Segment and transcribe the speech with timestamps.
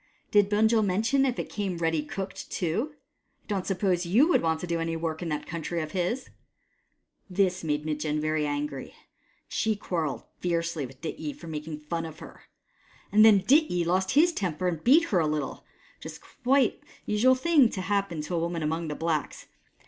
[0.31, 2.95] Did Bunjil mention if it came ready cooked too?
[3.43, 6.31] I don't suppose you would want to do any work in that country of his!"
[7.39, 8.93] This made Mitjen very angry, and
[9.47, 12.45] she quarrelled fiercely with Dityi for making fun of her;
[13.11, 15.65] and then Dityi lost his temper and beat her a little,
[15.99, 19.45] which was quite a usual thing to happen to a woman among the blacks.